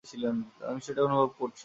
আমি 0.65 0.79
সেটা 0.81 1.01
অনুভব 1.03 1.29
করছি। 1.37 1.59